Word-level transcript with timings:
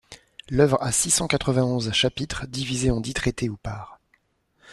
L’œuvre 0.49 0.79
a 0.81 0.91
six-cent 0.91 1.27
quatre-vingt-onze 1.27 1.91
chapitres, 1.91 2.47
divisés 2.47 2.89
en 2.89 3.01
dix 3.01 3.13
traités 3.13 3.49
ou 3.49 3.57
parts. 3.57 3.99